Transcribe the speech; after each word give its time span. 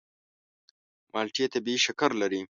مالټې 1.13 1.45
طبیعي 1.53 1.79
شکر 1.85 2.11
لري. 2.21 2.41